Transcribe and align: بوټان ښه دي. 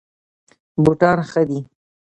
بوټان 0.83 1.17
ښه 1.29 1.41
دي. 1.49 1.59